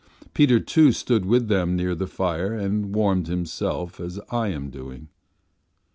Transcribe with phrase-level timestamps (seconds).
[0.33, 5.09] Peter, too, stood with them near the fire and warmed himself as I am doing.